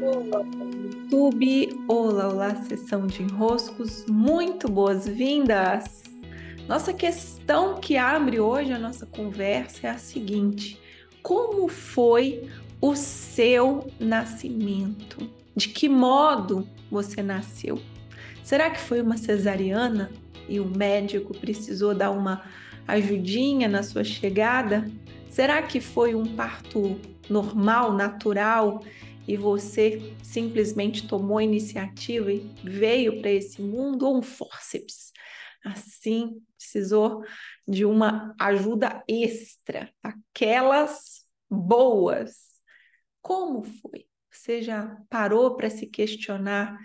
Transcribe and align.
Olá, 0.00 0.44
YouTube. 0.84 1.84
Olá, 1.88 2.28
olá, 2.28 2.54
sessão 2.54 3.06
de 3.06 3.22
enroscos. 3.22 4.06
Muito 4.06 4.70
boas-vindas. 4.70 6.04
Nossa 6.68 6.92
questão 6.92 7.80
que 7.80 7.96
abre 7.96 8.38
hoje 8.38 8.72
a 8.72 8.78
nossa 8.78 9.06
conversa 9.06 9.88
é 9.88 9.90
a 9.90 9.98
seguinte: 9.98 10.80
como 11.20 11.66
foi 11.66 12.48
o 12.80 12.94
seu 12.94 13.90
nascimento? 13.98 15.28
De 15.56 15.68
que 15.68 15.88
modo 15.88 16.68
você 16.88 17.20
nasceu? 17.20 17.80
Será 18.44 18.70
que 18.70 18.78
foi 18.78 19.02
uma 19.02 19.16
cesariana 19.16 20.12
e 20.48 20.60
o 20.60 20.64
médico 20.64 21.36
precisou 21.36 21.92
dar 21.92 22.10
uma 22.12 22.44
ajudinha 22.86 23.66
na 23.66 23.82
sua 23.82 24.04
chegada? 24.04 24.88
Será 25.28 25.60
que 25.60 25.80
foi 25.80 26.14
um 26.14 26.24
parto 26.24 27.00
normal, 27.28 27.92
natural 27.92 28.80
e 29.28 29.36
você 29.36 30.14
simplesmente 30.22 31.06
tomou 31.06 31.36
a 31.36 31.44
iniciativa 31.44 32.32
e 32.32 32.40
veio 32.64 33.20
para 33.20 33.30
esse 33.30 33.60
mundo 33.60 34.08
ou 34.08 34.16
um 34.16 34.22
fórceps? 34.22 35.12
Assim, 35.62 36.40
precisou 36.56 37.22
de 37.66 37.84
uma 37.84 38.34
ajuda 38.40 39.04
extra, 39.06 39.92
aquelas 40.02 41.26
boas. 41.50 42.58
Como 43.20 43.64
foi? 43.64 44.06
Você 44.30 44.62
já 44.62 44.96
parou 45.10 45.56
para 45.56 45.68
se 45.68 45.86
questionar 45.86 46.78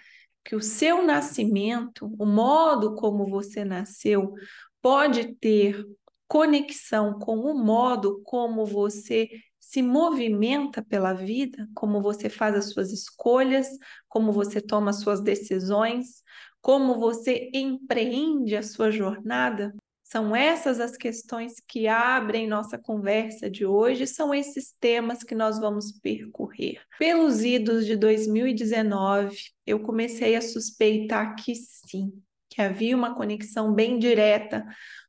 que 0.43 0.53
o 0.53 0.62
seu 0.62 1.05
nascimento, 1.05 2.13
o 2.20 2.25
modo 2.25 2.95
como 2.95 3.25
você 3.25 3.63
nasceu, 3.63 4.34
pode 4.81 5.34
ter 5.35 5.81
conexão 6.27 7.17
com 7.20 7.37
o 7.37 7.57
modo 7.57 8.21
como 8.23 8.65
você 8.65 9.29
se 9.73 9.82
movimenta 9.82 10.84
pela 10.84 11.13
vida, 11.13 11.68
como 11.73 12.00
você 12.00 12.30
faz 12.30 12.55
as 12.55 12.70
suas 12.70 12.91
escolhas, 12.91 13.68
como 14.08 14.32
você 14.32 14.62
toma 14.62 14.91
as 14.91 14.99
suas 14.99 15.20
decisões, 15.20 16.22
como 16.62 16.99
você 16.99 17.49
empreende 17.52 18.55
a 18.55 18.62
sua 18.62 18.91
jornada. 18.91 19.74
São 20.04 20.35
essas 20.35 20.80
as 20.80 20.96
questões 20.96 21.55
que 21.68 21.88
abrem 21.88 22.48
nossa 22.48 22.77
conversa 22.77 23.49
de 23.49 23.65
hoje, 23.65 24.05
são 24.05 24.32
esses 24.32 24.76
temas 24.80 25.24
que 25.24 25.34
nós 25.34 25.60
vamos 25.60 25.91
percorrer. 25.91 26.80
Pelos 26.99 27.43
idos 27.43 27.87
de 27.87 27.96
2019, 27.96 29.35
eu 29.65 29.80
comecei 29.80 30.35
a 30.35 30.41
suspeitar 30.41 31.35
que 31.35 31.55
sim, 31.55 32.13
que 32.48 32.62
havia 32.62 32.96
uma 32.96 33.15
conexão 33.15 33.74
bem 33.74 33.98
direta 33.98 34.63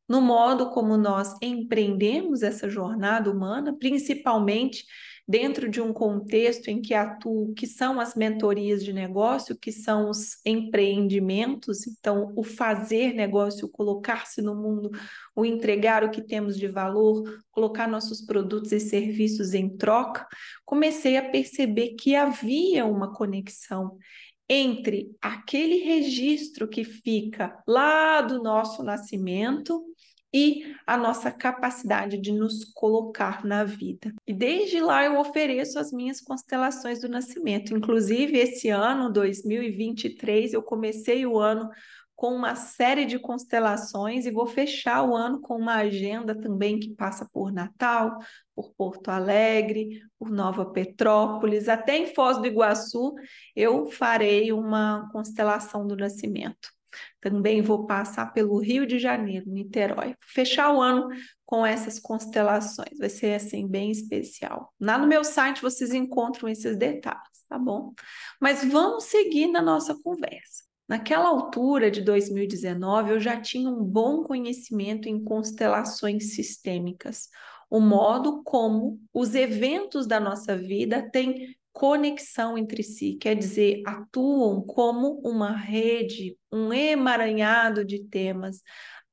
no 0.08 0.20
modo 0.20 0.70
como 0.70 0.97
nós 0.97 1.34
empreendemos 1.41 2.42
essa 2.42 2.69
jornada 2.69 3.30
humana, 3.30 3.77
principalmente 3.78 4.84
dentro 5.27 5.70
de 5.70 5.80
um 5.80 5.92
contexto 5.92 6.69
em 6.69 6.83
que 6.83 6.92
atuo, 6.92 7.55
que 7.55 7.66
são 7.66 7.98
as 7.98 8.14
mentorias 8.14 8.84
de 8.84 8.92
negócio, 8.92 9.56
que 9.56 9.72
são 9.72 10.10
os 10.10 10.38
empreendimentos, 10.44 11.86
então 11.86 12.32
o 12.36 12.44
fazer 12.44 13.14
negócio, 13.14 13.69
colocar-se 13.69 14.42
no 14.42 14.55
mundo, 14.55 14.91
o 15.34 15.44
entregar 15.44 16.05
o 16.05 16.10
que 16.10 16.20
temos 16.20 16.58
de 16.58 16.69
valor, 16.69 17.42
colocar 17.50 17.88
nossos 17.88 18.20
produtos 18.20 18.70
e 18.72 18.80
serviços 18.80 19.55
em 19.55 19.75
troca, 19.75 20.27
comecei 20.64 21.16
a 21.16 21.30
perceber 21.30 21.94
que 21.94 22.14
havia 22.14 22.84
uma 22.84 23.14
conexão 23.14 23.97
entre 24.47 25.10
aquele 25.22 25.77
registro 25.77 26.69
que 26.69 26.84
fica 26.84 27.62
lá 27.66 28.20
do 28.20 28.42
nosso 28.42 28.82
nascimento 28.82 29.82
e 30.35 30.75
a 30.85 30.97
nossa 30.97 31.31
capacidade 31.31 32.19
de 32.19 32.33
nos 32.33 32.65
colocar 32.65 33.45
na 33.45 33.63
vida. 33.63 34.13
E 34.27 34.35
desde 34.35 34.81
lá 34.81 35.05
eu 35.05 35.17
ofereço 35.17 35.79
as 35.79 35.93
minhas 35.93 36.21
constelações 36.21 37.01
do 37.01 37.09
nascimento. 37.09 37.73
Inclusive, 37.73 38.37
esse 38.37 38.69
ano, 38.69 39.12
2023, 39.12 40.53
eu 40.53 40.61
comecei 40.61 41.25
o 41.25 41.39
ano 41.39 41.71
com 42.17 42.35
uma 42.35 42.57
série 42.57 43.05
de 43.05 43.17
constelações 43.17 44.27
e 44.27 44.33
vou 44.33 44.47
fechar 44.47 45.05
o 45.05 45.15
ano 45.15 45.41
com 45.41 45.56
uma 45.56 45.77
agenda 45.77 46.34
também 46.34 46.81
que 46.81 46.91
passa 46.91 47.28
por 47.33 47.53
Natal, 47.53 48.19
por 48.56 48.73
Porto 48.77 49.11
Alegre, 49.11 50.00
por 50.19 50.31
Nova 50.31 50.67
Petrópolis, 50.67 51.69
até 51.69 51.97
em 51.97 52.06
Foz 52.12 52.39
do 52.39 52.47
Iguaçu 52.47 53.15
eu 53.55 53.87
farei 53.87 54.53
uma 54.53 55.09
constelação 55.12 55.87
do 55.87 55.97
nascimento. 55.97 56.75
Também 57.21 57.62
vou 57.62 57.87
passar 57.87 58.32
pelo 58.32 58.59
Rio 58.59 58.87
de 58.87 58.99
Janeiro, 58.99 59.49
Niterói. 59.49 60.15
Fechar 60.21 60.72
o 60.72 60.81
ano 60.81 61.09
com 61.44 61.65
essas 61.65 61.99
constelações. 61.99 62.99
Vai 62.99 63.09
ser 63.09 63.34
assim 63.34 63.69
bem 63.69 63.91
especial. 63.91 64.72
Lá 64.81 64.99
no 64.99 65.06
meu 65.06 65.25
site 65.25 65.62
vocês 65.62 65.93
encontram 65.93 66.49
esses 66.49 66.77
detalhes, 66.77 67.44
tá 67.49 67.59
bom? 67.59 67.93
Mas 68.41 68.65
vamos 68.65 69.05
seguir 69.05 69.49
na 69.49 69.62
nossa 69.62 69.94
conversa. 70.03 70.65
Naquela 70.87 71.28
altura 71.28 71.91
de 71.91 72.03
2019, 72.03 73.12
eu 73.12 73.21
já 73.21 73.41
tinha 73.41 73.71
um 73.71 73.82
bom 73.82 74.22
conhecimento 74.22 75.09
em 75.09 75.22
constelações 75.22 76.34
sistêmicas, 76.34 77.31
o 77.71 77.81
modo 77.81 78.43
como 78.43 79.00
os 79.12 79.34
eventos 79.34 80.06
da 80.06 80.21
nossa 80.21 80.56
vida 80.56 81.11
têm 81.11 81.56
conexão 81.75 82.57
entre 82.57 82.85
si, 82.85 83.19
quer 83.21 83.35
dizer, 83.35 83.83
atuam 83.85 84.62
como 84.62 85.21
uma 85.25 85.51
rede, 85.51 86.39
um 86.51 86.73
emaranhado 86.73 87.85
de 87.85 88.05
temas. 88.05 88.62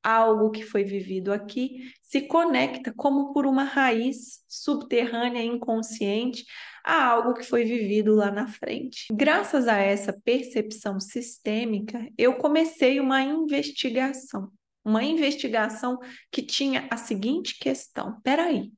Algo 0.02 0.50
que 0.50 0.64
foi 0.64 0.82
vivido 0.82 1.32
aqui 1.32 1.92
se 2.02 2.22
conecta 2.22 2.92
como 2.96 3.32
por 3.32 3.46
uma 3.46 3.64
raiz 3.64 4.44
subterrânea 4.48 5.44
inconsciente 5.44 6.44
a 6.84 7.04
algo 7.04 7.34
que 7.34 7.44
foi 7.44 7.64
vivido 7.64 8.14
lá 8.14 8.30
na 8.30 8.48
frente. 8.48 9.06
Graças 9.12 9.68
a 9.68 9.76
essa 9.76 10.12
percepção 10.12 10.98
sistêmica, 10.98 12.04
eu 12.18 12.34
comecei 12.36 12.98
uma 12.98 13.22
investigação. 13.22 14.50
Uma 14.84 15.04
investigação 15.04 15.98
que 16.30 16.42
tinha 16.42 16.88
a 16.90 16.96
seguinte 16.96 17.56
questão: 17.60 18.20
peraí, 18.22 18.72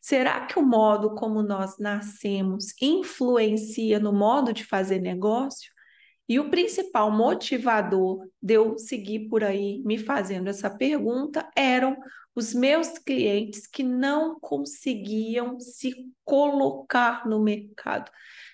Será 0.00 0.46
que 0.46 0.58
o 0.58 0.62
modo 0.62 1.14
como 1.14 1.42
nós 1.42 1.78
nascemos 1.78 2.74
influencia 2.80 3.98
no 3.98 4.12
modo 4.12 4.52
de 4.52 4.64
fazer 4.64 5.00
negócio? 5.00 5.72
E 6.28 6.38
o 6.38 6.50
principal 6.50 7.10
motivador 7.10 8.28
de 8.40 8.54
eu 8.54 8.78
seguir 8.78 9.28
por 9.28 9.42
aí 9.42 9.82
me 9.84 9.96
fazendo 9.98 10.48
essa 10.48 10.68
pergunta 10.68 11.48
eram 11.56 11.96
os 12.34 12.54
meus 12.54 12.98
clientes 12.98 13.66
que 13.66 13.82
não 13.82 14.38
conseguiam 14.38 15.58
se 15.58 15.94
colocar 16.24 17.26
no 17.26 17.42
mercado 17.42 18.10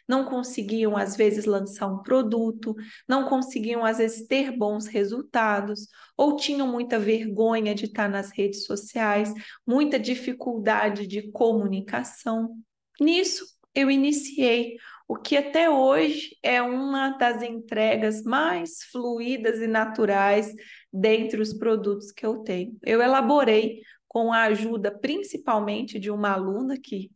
não 0.09 0.25
conseguiam, 0.27 0.97
às 0.97 1.17
vezes, 1.17 1.45
lançar 1.45 1.87
um 1.87 2.03
produto, 2.03 2.75
não 3.09 3.29
conseguiam, 3.29 3.85
às 3.85 3.99
vezes, 3.99 4.27
ter 4.27 4.56
bons 4.56 4.87
resultados, 4.87 5.89
ou 6.17 6.37
tinham 6.37 6.67
muita 6.67 6.99
vergonha 6.99 7.75
de 7.75 7.87
estar 7.87 8.09
nas 8.09 8.31
redes 8.31 8.65
sociais, 8.65 9.33
muita 9.67 9.99
dificuldade 9.99 11.06
de 11.06 11.31
comunicação. 11.33 12.56
Nisso, 13.01 13.47
eu 13.75 13.91
iniciei 13.91 14.77
o 15.07 15.17
que 15.17 15.37
até 15.37 15.69
hoje 15.69 16.37
é 16.43 16.62
uma 16.62 17.11
das 17.11 17.43
entregas 17.43 18.23
mais 18.23 18.85
fluídas 18.91 19.61
e 19.61 19.67
naturais 19.67 20.53
dentre 20.93 21.41
os 21.41 21.53
produtos 21.53 22.11
que 22.11 22.25
eu 22.25 22.39
tenho. 22.39 22.77
Eu 22.83 23.03
elaborei 23.03 23.83
com 24.09 24.33
a 24.33 24.45
ajuda 24.45 24.97
principalmente 24.97 25.99
de 25.99 26.11
uma 26.11 26.31
aluna 26.31 26.79
que 26.79 27.11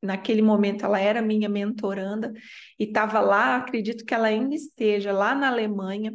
naquele 0.00 0.42
momento 0.42 0.84
ela 0.84 1.00
era 1.00 1.22
minha 1.22 1.48
mentoranda 1.48 2.32
e 2.78 2.84
estava 2.84 3.20
lá, 3.20 3.56
acredito 3.56 4.04
que 4.04 4.14
ela 4.14 4.28
ainda 4.28 4.54
esteja 4.54 5.12
lá 5.12 5.34
na 5.34 5.48
Alemanha, 5.48 6.14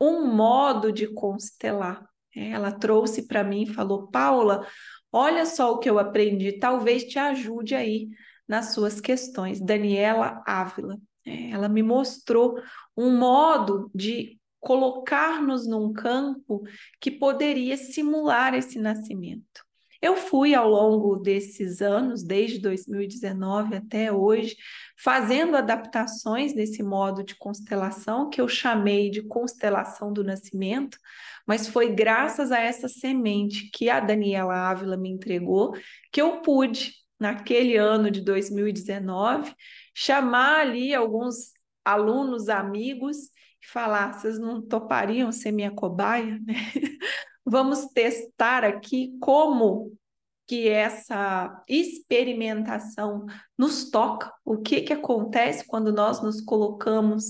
um 0.00 0.26
modo 0.26 0.92
de 0.92 1.06
constelar. 1.06 2.04
É, 2.36 2.50
ela 2.50 2.72
trouxe 2.72 3.26
para 3.26 3.42
mim 3.42 3.62
e 3.62 3.72
falou: 3.72 4.08
Paula, 4.08 4.66
olha 5.10 5.46
só 5.46 5.72
o 5.72 5.78
que 5.78 5.88
eu 5.88 5.98
aprendi, 5.98 6.58
talvez 6.58 7.04
te 7.04 7.18
ajude 7.18 7.74
aí 7.74 8.08
nas 8.48 8.72
suas 8.72 9.00
questões. 9.00 9.60
Daniela 9.60 10.42
Ávila. 10.46 10.98
É, 11.24 11.50
ela 11.50 11.68
me 11.68 11.82
mostrou 11.82 12.58
um 12.96 13.16
modo 13.16 13.90
de 13.94 14.38
colocar-nos 14.58 15.66
num 15.68 15.92
campo 15.92 16.62
que 17.00 17.10
poderia 17.10 17.76
simular 17.76 18.54
esse 18.54 18.78
nascimento. 18.78 19.68
Eu 20.00 20.16
fui 20.16 20.54
ao 20.54 20.68
longo 20.68 21.16
desses 21.16 21.82
anos, 21.82 22.22
desde 22.22 22.60
2019 22.60 23.74
até 23.74 24.12
hoje, 24.12 24.56
fazendo 24.96 25.56
adaptações 25.56 26.54
nesse 26.54 26.84
modo 26.84 27.24
de 27.24 27.34
constelação 27.34 28.30
que 28.30 28.40
eu 28.40 28.46
chamei 28.46 29.10
de 29.10 29.22
constelação 29.22 30.12
do 30.12 30.22
nascimento, 30.22 30.98
mas 31.44 31.66
foi 31.66 31.92
graças 31.92 32.52
a 32.52 32.60
essa 32.60 32.88
semente 32.88 33.70
que 33.72 33.90
a 33.90 33.98
Daniela 33.98 34.54
Ávila 34.54 34.96
me 34.96 35.08
entregou 35.08 35.74
que 36.12 36.22
eu 36.22 36.42
pude, 36.42 36.92
naquele 37.18 37.76
ano 37.76 38.10
de 38.10 38.20
2019, 38.20 39.54
chamar 39.94 40.60
ali 40.60 40.94
alguns 40.94 41.52
alunos, 41.84 42.48
amigos 42.48 43.16
e 43.62 43.66
falar: 43.66 44.12
vocês 44.14 44.38
não 44.38 44.62
topariam 44.62 45.32
ser 45.32 45.52
minha 45.52 45.70
cobaia? 45.70 46.38
Vamos 47.44 47.86
testar 47.86 48.62
aqui 48.62 49.16
como 49.20 49.96
que 50.48 50.66
essa 50.66 51.62
experimentação 51.68 53.26
nos 53.56 53.90
toca, 53.90 54.32
o 54.42 54.56
que, 54.56 54.80
que 54.80 54.94
acontece 54.94 55.66
quando 55.66 55.92
nós 55.92 56.22
nos 56.22 56.40
colocamos 56.40 57.24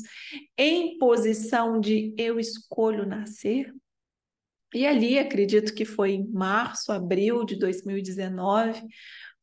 em 0.57 0.97
posição 0.99 1.81
de 1.81 2.15
eu 2.17 2.39
escolho 2.39 3.05
nascer. 3.05 3.75
E 4.73 4.87
ali, 4.87 5.19
acredito 5.19 5.75
que 5.75 5.85
foi 5.85 6.13
em 6.13 6.31
março, 6.31 6.93
abril 6.93 7.45
de 7.45 7.57
2019, 7.57 8.83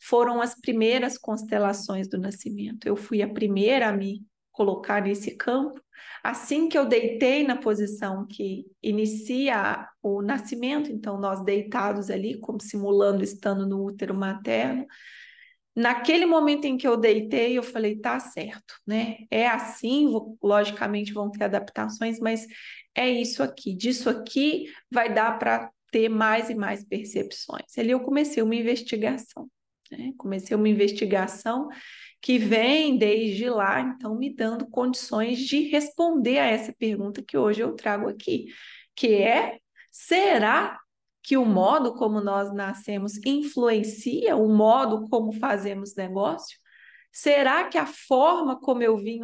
foram 0.07 0.42
as 0.42 0.54
primeiras 0.54 1.18
constelações 1.18 2.07
do 2.07 2.19
nascimento. 2.19 2.88
Eu 2.88 2.96
fui 2.96 3.22
a 3.22 3.28
primeira 3.28 3.90
a 3.90 3.92
me 3.92 4.24
colocar 4.52 5.02
nesse 5.02 5.36
campo. 5.36 5.81
Assim 6.24 6.69
que 6.69 6.78
eu 6.78 6.86
deitei 6.86 7.44
na 7.44 7.56
posição 7.56 8.25
que 8.28 8.66
inicia 8.81 9.88
o 10.02 10.22
nascimento, 10.22 10.92
então 10.92 11.19
nós 11.19 11.44
deitados 11.44 12.10
ali, 12.10 12.40
como 12.40 12.62
simulando 12.62 13.24
estando 13.24 13.66
no 13.66 13.84
útero 13.84 14.13
materno, 14.13 14.86
naquele 15.75 16.25
momento 16.25 16.66
em 16.66 16.78
que 16.78 16.88
eu 16.88 16.98
deitei, 16.98 17.58
eu 17.58 17.63
falei, 17.63 17.96
tá 17.98 18.19
certo, 18.19 18.75
né? 18.86 19.18
É 19.31 19.48
assim, 19.48 20.12
logicamente 20.42 21.13
vão 21.13 21.31
ter 21.31 21.46
adaptações, 21.46 22.19
mas 22.19 22.46
é 22.94 23.10
isso 23.10 23.42
aqui. 23.42 23.75
Disso 23.75 24.10
aqui 24.10 24.66
vai 24.92 25.13
dar 25.13 25.38
para 25.40 25.72
ter 25.92 26.10
mais 26.10 26.50
e 26.50 26.56
mais 26.56 26.84
percepções. 26.84 27.78
Ali 27.78 27.92
eu 27.92 28.01
comecei 28.01 28.44
uma 28.44 28.56
investigação. 28.56 29.50
Né? 29.92 30.14
Comecei 30.18 30.56
uma 30.56 30.70
investigação 30.70 31.70
que 32.22 32.38
vem 32.38 32.98
desde 32.98 33.50
lá, 33.50 33.82
então, 33.82 34.16
me 34.16 34.34
dando 34.34 34.68
condições 34.68 35.40
de 35.40 35.70
responder 35.70 36.40
a 36.40 36.46
essa 36.46 36.74
pergunta 36.74 37.22
que 37.22 37.38
hoje 37.38 37.62
eu 37.62 37.76
trago 37.76 38.10
aqui, 38.10 38.48
que 38.96 39.14
é: 39.14 39.60
será 39.92 40.80
que 41.22 41.38
o 41.38 41.46
modo 41.46 41.96
como 41.96 42.22
nós 42.22 42.54
nascemos 42.54 43.18
influencia 43.26 44.36
o 44.36 44.48
modo 44.48 45.08
como 45.10 45.32
fazemos 45.34 45.96
negócio? 45.96 46.58
Será 47.12 47.70
que 47.70 47.78
a 47.78 47.86
forma 47.86 48.60
como 48.60 48.84
eu 48.84 48.98
vim 48.98 49.22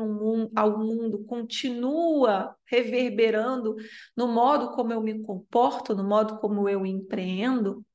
ao 0.56 0.80
mundo 0.80 1.25
continua 1.25 2.56
reverberando 2.66 3.75
no 4.16 4.30
modo 4.30 4.72
como 4.72 4.94
eu 4.94 5.02
me 5.02 5.22
comporto, 5.22 5.94
no 5.94 6.04
modo 6.04 6.40
como 6.40 6.69
eu 6.69 6.86
empreendo? 6.86 7.86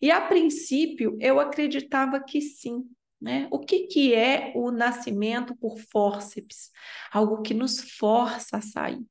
E 0.00 0.10
a 0.10 0.20
princípio 0.20 1.16
eu 1.20 1.38
acreditava 1.40 2.20
que 2.20 2.40
sim. 2.40 2.84
Né? 3.20 3.48
O 3.50 3.58
que, 3.58 3.80
que 3.86 4.14
é 4.14 4.52
o 4.56 4.70
nascimento 4.70 5.54
por 5.56 5.78
fórceps? 5.78 6.70
Algo 7.12 7.42
que 7.42 7.52
nos 7.52 7.80
força 7.98 8.56
a 8.56 8.62
sair. 8.62 8.96
O 8.96 9.06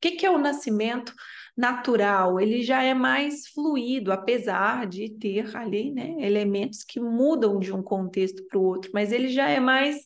que, 0.00 0.12
que 0.12 0.26
é 0.26 0.30
o 0.30 0.36
nascimento 0.36 1.14
natural? 1.56 2.38
Ele 2.38 2.62
já 2.62 2.82
é 2.82 2.92
mais 2.92 3.48
fluido, 3.48 4.12
apesar 4.12 4.86
de 4.86 5.08
ter 5.18 5.56
ali 5.56 5.90
né, 5.90 6.14
elementos 6.18 6.82
que 6.84 7.00
mudam 7.00 7.58
de 7.58 7.72
um 7.72 7.82
contexto 7.82 8.44
para 8.46 8.58
o 8.58 8.64
outro, 8.64 8.90
mas 8.92 9.12
ele 9.12 9.28
já 9.28 9.48
é 9.48 9.58
mais 9.58 9.96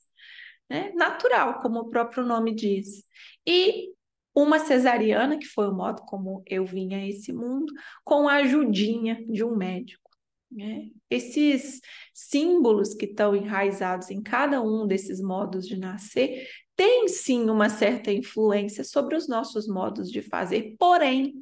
né, 0.71 0.93
natural, 0.95 1.61
como 1.61 1.81
o 1.81 1.91
próprio 1.91 2.25
nome 2.25 2.55
diz. 2.55 3.03
E 3.45 3.93
uma 4.39 4.61
cesariana, 4.61 5.37
que 5.37 5.47
foi 5.47 5.67
o 5.67 5.75
modo 5.75 6.03
como 6.03 6.45
eu 6.47 6.65
vim 6.65 6.95
a 6.95 7.05
esse 7.05 7.33
mundo, 7.33 7.73
com 8.05 8.29
a 8.29 8.35
ajudinha 8.35 9.25
de 9.29 9.43
um 9.43 9.57
médico. 9.57 10.09
Né? 10.49 10.91
Esses 11.11 11.81
símbolos 12.15 12.95
que 12.95 13.07
estão 13.07 13.35
enraizados 13.35 14.11
em 14.11 14.23
cada 14.23 14.63
um 14.63 14.87
desses 14.87 15.21
modos 15.21 15.67
de 15.67 15.77
nascer 15.77 16.47
têm 16.77 17.09
sim 17.09 17.51
uma 17.51 17.69
certa 17.69 18.13
influência 18.13 18.85
sobre 18.85 19.17
os 19.17 19.27
nossos 19.29 19.67
modos 19.67 20.09
de 20.09 20.23
fazer, 20.23 20.77
porém, 20.79 21.35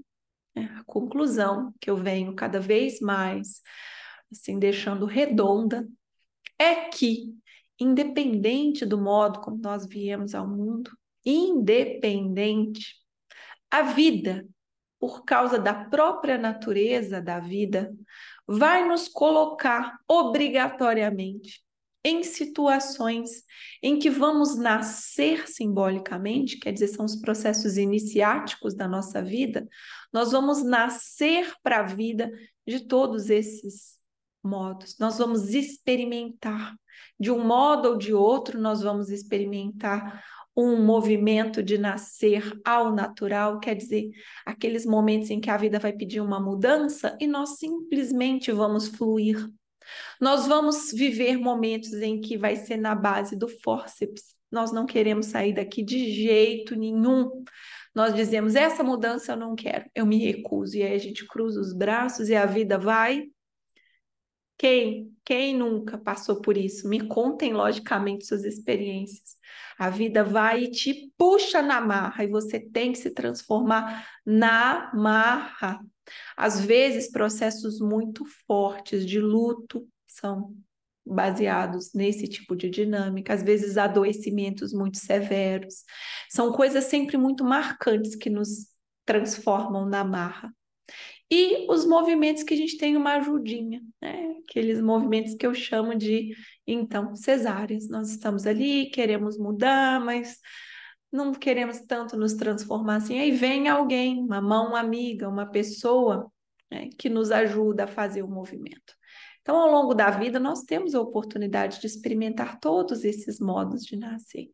né, 0.55 0.75
a 0.79 0.85
conclusão 0.85 1.75
que 1.79 1.91
eu 1.91 1.97
venho 1.99 2.35
cada 2.35 2.59
vez 2.59 2.99
mais 2.99 3.61
assim 4.33 4.59
deixando 4.59 5.05
redonda 5.05 5.87
é 6.59 6.89
que 6.89 7.37
independente 7.79 8.87
do 8.87 8.99
modo 8.99 9.41
como 9.41 9.59
nós 9.59 9.87
viemos 9.87 10.35
ao 10.35 10.49
mundo, 10.49 10.91
independente, 11.27 12.95
a 13.71 13.83
vida, 13.83 14.47
por 14.99 15.25
causa 15.25 15.59
da 15.59 15.75
própria 15.75 16.39
natureza 16.39 17.21
da 17.21 17.41
vida, 17.41 17.93
vai 18.47 18.87
nos 18.87 19.09
colocar 19.09 19.99
obrigatoriamente 20.09 21.61
em 22.05 22.23
situações 22.23 23.43
em 23.83 23.99
que 23.99 24.09
vamos 24.09 24.57
nascer 24.57 25.49
simbolicamente, 25.49 26.57
quer 26.57 26.71
dizer, 26.73 26.87
são 26.87 27.05
os 27.05 27.17
processos 27.17 27.77
iniciáticos 27.77 28.75
da 28.75 28.87
nossa 28.87 29.21
vida, 29.21 29.67
nós 30.13 30.31
vamos 30.31 30.63
nascer 30.63 31.53
para 31.65 31.81
a 31.81 31.83
vida 31.83 32.31
de 32.65 32.87
todos 32.87 33.29
esses 33.29 33.97
modos. 34.43 34.97
Nós 34.99 35.19
vamos 35.19 35.53
experimentar 35.53 36.77
de 37.19 37.31
um 37.31 37.45
modo 37.45 37.91
ou 37.91 37.99
de 37.99 38.15
outro, 38.15 38.61
nós 38.61 38.83
vamos 38.83 39.11
experimentar 39.11 40.25
um 40.57 40.83
movimento 40.83 41.63
de 41.63 41.77
nascer 41.77 42.59
ao 42.65 42.95
natural, 42.95 43.61
quer 43.61 43.75
dizer, 43.75 44.09
aqueles 44.45 44.87
momentos 44.87 45.31
em 45.31 45.39
que 45.39 45.51
a 45.51 45.57
vida 45.57 45.79
vai 45.79 45.93
pedir 45.93 46.21
uma 46.21 46.41
mudança 46.41 47.17
e 47.21 47.27
nós 47.27 47.59
simplesmente 47.59 48.51
vamos 48.51 48.89
fluir. 48.89 49.47
Nós 50.21 50.47
vamos 50.47 50.93
viver 50.93 51.37
momentos 51.37 51.93
em 51.93 52.21
que 52.21 52.39
vai 52.39 52.57
ser 52.57 52.77
na 52.79 52.95
base 52.95 53.37
do 53.37 53.49
fórceps. 53.49 54.35
Nós 54.51 54.73
não 54.73 54.87
queremos 54.87 55.27
sair 55.27 55.53
daqui 55.53 55.83
de 55.83 56.11
jeito 56.13 56.75
nenhum. 56.75 57.45
Nós 57.95 58.15
dizemos: 58.15 58.55
essa 58.55 58.83
mudança 58.83 59.33
eu 59.33 59.37
não 59.37 59.55
quero, 59.55 59.89
eu 59.95 60.07
me 60.07 60.19
recuso. 60.19 60.77
E 60.77 60.83
aí 60.83 60.95
a 60.95 60.99
gente 60.99 61.27
cruza 61.27 61.61
os 61.61 61.73
braços 61.73 62.29
e 62.29 62.35
a 62.35 62.47
vida 62.47 62.79
vai 62.79 63.27
quem, 64.59 65.15
quem 65.25 65.57
nunca 65.57 65.99
passou 65.99 66.41
por 66.41 66.57
isso? 66.57 66.89
Me 66.89 67.07
contem 67.07 67.53
logicamente 67.53 68.27
suas 68.27 68.45
experiências. 68.45 69.37
A 69.79 69.91
vida 69.91 70.25
vai 70.25 70.65
e 70.65 70.71
te 70.71 71.13
puxa 71.19 71.61
na 71.61 71.81
marra 71.81 72.25
e 72.25 72.29
você 72.29 72.59
tem 72.59 72.93
que 72.93 72.99
se 72.99 73.11
transformar 73.11 74.09
na 74.25 74.91
marra. 74.95 75.81
Às 76.37 76.61
vezes, 76.61 77.11
processos 77.11 77.81
muito 77.81 78.25
fortes 78.47 79.05
de 79.05 79.21
luto 79.21 79.87
são 80.07 80.55
baseados 81.05 81.93
nesse 81.93 82.27
tipo 82.27 82.57
de 82.57 82.69
dinâmica, 82.69 83.33
às 83.33 83.43
vezes 83.43 83.77
adoecimentos 83.77 84.73
muito 84.73 84.99
severos. 84.99 85.85
São 86.31 86.53
coisas 86.53 86.85
sempre 86.85 87.17
muito 87.17 87.45
marcantes 87.45 88.17
que 88.17 88.31
nos 88.31 88.67
transformam 89.05 89.87
na 89.87 90.03
marra. 90.03 90.53
E 91.31 91.67
os 91.69 91.85
movimentos 91.85 92.43
que 92.43 92.55
a 92.55 92.57
gente 92.57 92.79
tem 92.79 92.97
uma 92.97 93.15
ajudinha, 93.15 93.83
né? 94.01 94.37
Aqueles 94.49 94.81
movimentos 94.81 95.35
que 95.35 95.47
eu 95.47 95.53
chamo 95.55 95.95
de, 95.97 96.35
então, 96.67 97.17
cesáreas. 97.17 97.89
Nós 97.89 98.11
estamos 98.11 98.47
ali, 98.47 98.91
queremos 98.91 99.37
mudar, 99.37 100.01
mas 100.05 100.39
não 101.11 101.33
queremos 101.33 101.81
tanto 101.81 102.17
nos 102.17 102.35
transformar 102.35 102.97
assim. 102.97 103.19
Aí 103.19 103.33
vem 103.33 103.69
alguém, 103.69 104.21
uma 104.21 104.41
mão 104.41 104.77
amiga, 104.77 105.29
uma 105.29 105.47
pessoa 105.47 106.31
né, 106.71 106.89
que 106.99 107.09
nos 107.09 107.31
ajuda 107.33 107.85
a 107.85 107.89
fazer 107.89 108.23
o 108.23 108.29
movimento. 108.29 108.95
Então, 109.41 109.57
ao 109.57 109.71
longo 109.71 109.95
da 109.95 110.11
vida, 110.11 110.41
nós 110.41 110.63
temos 110.63 110.95
a 110.95 111.01
oportunidade 111.01 111.81
de 111.81 111.87
experimentar 111.87 112.59
todos 112.59 113.05
esses 113.05 113.39
modos 113.39 113.85
de 113.85 113.97
nascer, 113.97 114.51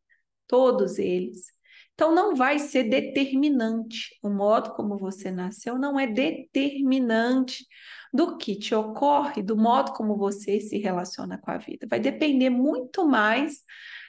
todos 0.47 0.99
eles. 0.99 1.47
Então, 1.94 2.14
não 2.14 2.34
vai 2.34 2.58
ser 2.58 2.84
determinante. 2.84 4.18
O 4.22 4.30
modo 4.30 4.75
como 4.75 4.96
você 4.99 5.30
nasceu 5.30 5.78
não 5.78 5.99
é 5.99 6.06
determinante 6.06 7.66
do 8.12 8.37
que 8.37 8.56
te 8.56 8.75
ocorre, 8.75 9.42
do 9.42 9.56
modo 9.56 9.92
como 9.92 10.16
você 10.16 10.61
se 10.61 10.78
relaciona 10.78 11.38
com 11.38 11.50
a 11.50 11.58
vida. 11.58 11.87
Vai 11.88 11.99
depender 11.99 12.50
muito 12.50 13.06
mais 13.06 13.62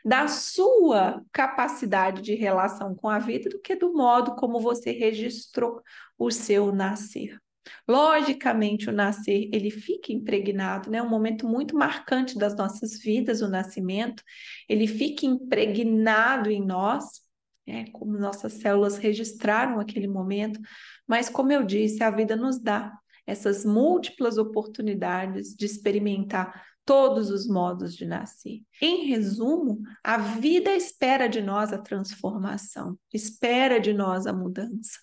da 0.04 0.28
sua 0.28 1.24
capacidade 1.32 2.22
de 2.22 2.36
relação 2.36 2.94
com 2.94 3.08
a 3.08 3.20
vida 3.20 3.50
do 3.50 3.62
que 3.62 3.76
do 3.76 3.94
modo 3.94 4.36
como 4.36 4.60
você 4.60 4.92
registrou 4.92 5.82
o 6.18 6.30
seu 6.30 6.74
nascer. 6.74 7.40
Logicamente, 7.88 8.90
o 8.90 8.92
nascer 8.92 9.50
ele 9.54 9.72
fica 9.72 10.12
impregnado, 10.12 10.92
né? 10.92 10.98
É 10.98 11.04
um 11.04 11.10
momento 11.10 11.48
muito 11.48 11.78
marcante 11.78 12.38
das 12.38 12.54
nossas 12.58 13.00
vidas, 13.00 13.42
o 13.42 13.48
nascimento, 13.48 14.22
ele 14.68 14.86
fica 14.86 15.26
impregnado 15.26 16.52
em 16.52 16.66
nós 16.66 17.23
é, 17.66 17.86
como 17.92 18.18
nossas 18.18 18.54
células 18.54 18.98
registraram 18.98 19.80
aquele 19.80 20.08
momento, 20.08 20.60
mas 21.08 21.30
como 21.30 21.52
eu 21.52 21.64
disse, 21.64 22.04
a 22.04 22.12
vida 22.12 22.36
nos 22.36 22.60
dá 22.60 22.92
essas 23.26 23.64
múltiplas 23.64 24.38
oportunidades 24.38 25.56
de 25.56 25.66
experimentar 25.66 26.62
todos 26.86 27.30
os 27.30 27.48
modos 27.48 27.96
de 27.96 28.06
nascer. 28.06 28.62
Em 28.82 29.06
resumo, 29.08 29.82
a 30.04 30.18
vida 30.18 30.76
espera 30.76 31.28
de 31.28 31.42
nós 31.42 31.72
a 31.72 31.78
transformação, 31.78 32.98
espera 33.14 33.80
de 33.80 33.94
nós 33.94 34.28
a 34.28 34.34
mudança. 34.34 35.00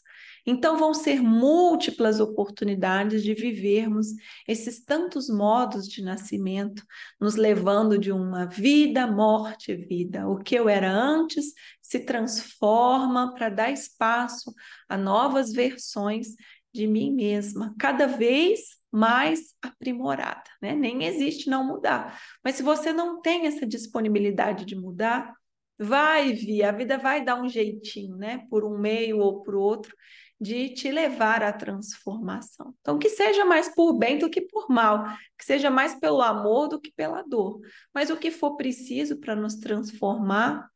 Então, 0.47 0.77
vão 0.77 0.95
ser 0.95 1.23
múltiplas 1.23 2.21
oportunidades 2.21 3.23
de 3.23 3.35
vivermos 3.35 4.09
esses 4.47 4.85
tantos 4.85 5.29
modos 5.29 5.87
de 5.87 6.03
nascimento, 6.03 6.83
nos 7.21 7.37
levando 7.37 7.99
de 7.99 8.13
uma 8.13 8.47
vida, 8.47 9.07
morte, 9.07 9.75
vida. 9.75 10.29
O 10.29 10.39
que 10.39 10.55
eu 10.55 10.69
era 10.69 10.91
antes 10.91 11.53
se 11.83 12.01
transforma 12.01 13.35
para 13.35 13.49
dar 13.49 13.71
espaço 13.71 14.55
a 14.89 14.97
novas 14.97 15.53
versões 15.53 16.29
de 16.73 16.87
mim 16.87 17.13
mesma, 17.13 17.75
cada 17.79 18.07
vez 18.07 18.81
mais 18.93 19.55
aprimorada, 19.63 20.43
né? 20.61 20.75
Nem 20.75 21.05
existe 21.05 21.49
não 21.49 21.65
mudar. 21.65 22.21
Mas 22.45 22.57
se 22.57 22.63
você 22.63 22.93
não 22.93 23.21
tem 23.21 23.47
essa 23.47 23.67
disponibilidade 23.67 24.65
de 24.65 24.75
mudar, 24.75 25.35
vai 25.81 26.35
vir, 26.35 26.63
a 26.63 26.73
vida 26.73 26.99
vai 26.99 27.25
dar 27.25 27.41
um 27.41 27.49
jeitinho, 27.49 28.15
né? 28.15 28.45
Por 28.51 28.65
um 28.65 28.79
meio 28.79 29.19
ou 29.19 29.43
por 29.43 29.55
outro, 29.55 29.97
de 30.39 30.69
te 30.71 30.91
levar 30.91 31.43
à 31.43 31.53
transformação. 31.53 32.75
Então, 32.81 32.99
que 32.99 33.09
seja 33.09 33.47
mais 33.47 33.75
por 33.75 33.95
bem 33.95 34.19
do 34.19 34.29
que 34.29 34.43
por 34.43 34.69
mal, 34.69 35.05
que 35.39 35.45
seja 35.45 35.71
mais 35.71 35.95
pelo 35.99 36.21
amor 36.21 36.69
do 36.69 36.79
que 36.79 36.93
pela 36.93 37.23
dor. 37.23 37.61
Mas 37.95 38.11
o 38.11 38.17
que 38.17 38.31
for 38.31 38.57
preciso 38.57 39.17
para 39.19 39.35
nos 39.35 39.57
transformar, 39.57 40.69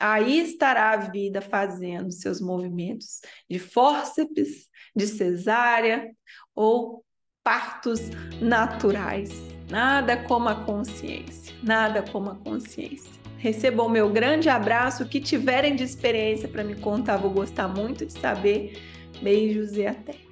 aí 0.00 0.40
estará 0.40 0.90
a 0.90 0.96
vida 0.96 1.40
fazendo 1.40 2.10
seus 2.10 2.40
movimentos 2.40 3.20
de 3.48 3.60
fórceps, 3.60 4.68
de 4.94 5.06
cesárea 5.06 6.10
ou 6.52 7.04
partos 7.44 8.00
naturais. 8.40 9.30
Nada 9.70 10.16
como 10.24 10.48
a 10.48 10.64
consciência, 10.64 11.54
nada 11.62 12.02
como 12.02 12.30
a 12.30 12.36
consciência. 12.36 13.17
Recebam 13.38 13.86
o 13.86 13.90
meu 13.90 14.10
grande 14.10 14.48
abraço. 14.48 15.04
O 15.04 15.08
que 15.08 15.20
tiverem 15.20 15.74
de 15.74 15.84
experiência 15.84 16.48
para 16.48 16.64
me 16.64 16.74
contar, 16.74 17.16
vou 17.16 17.30
gostar 17.30 17.68
muito 17.68 18.04
de 18.04 18.12
saber. 18.12 18.82
Beijos 19.22 19.76
e 19.76 19.86
até! 19.86 20.27